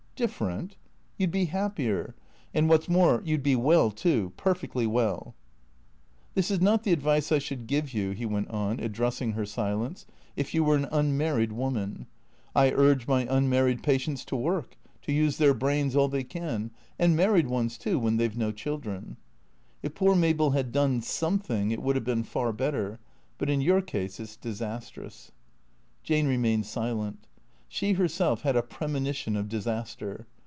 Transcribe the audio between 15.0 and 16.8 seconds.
to use their brains all THECEEATOES 399 they can—